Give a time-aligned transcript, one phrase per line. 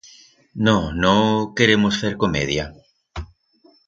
[0.67, 0.73] No,
[1.03, 1.13] no...
[1.57, 2.65] queremos fer comedia.